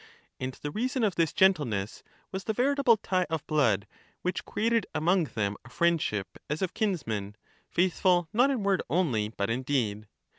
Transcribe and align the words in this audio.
And 0.39 0.51
the 0.63 0.71
reason 0.71 1.03
of 1.03 1.13
this 1.13 1.31
gentleness 1.31 2.01
was 2.31 2.41
Menextnus. 2.41 2.45
the 2.47 2.53
veritable 2.53 2.97
tie 2.97 3.27
of 3.29 3.45
blood, 3.45 3.85
which 4.23 4.45
created 4.45 4.87
among 4.95 5.25
them 5.25 5.55
a 5.63 5.69
friend 5.69 5.99
Socrates. 6.01 6.07
ship 6.07 6.37
as 6.49 6.63
of 6.63 6.73
kinsmen, 6.73 7.35
faithful 7.69 8.27
not 8.33 8.49
in 8.49 8.63
word 8.63 8.81
only, 8.89 9.29
but 9.29 9.51
in 9.51 9.61
deed. 9.61 10.07